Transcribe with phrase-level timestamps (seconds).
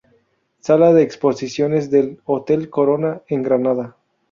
[0.61, 3.97] Sala de exposiciones del Hotel Corona en Granada.